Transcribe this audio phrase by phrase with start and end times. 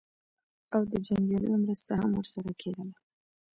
[0.73, 2.95] او د جنګیالیو مرسته هم ورسره کېدله.